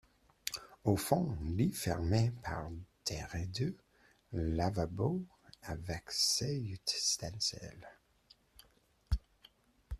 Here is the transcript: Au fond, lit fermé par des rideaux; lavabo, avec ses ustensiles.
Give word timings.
Au 0.83 0.97
fond, 0.97 1.37
lit 1.43 1.73
fermé 1.73 2.33
par 2.41 2.65
des 3.05 3.21
rideaux; 3.21 3.75
lavabo, 4.33 5.21
avec 5.61 6.09
ses 6.09 6.57
ustensiles. 6.57 7.87